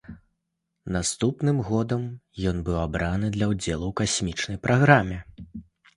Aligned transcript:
Наступным 0.95 1.57
годам 1.67 2.01
ён 2.53 2.63
быў 2.69 2.77
абраны 2.87 3.27
для 3.39 3.51
ўдзелу 3.53 3.85
ў 3.93 3.95
касмічнай 4.03 4.57
праграме. 4.65 5.21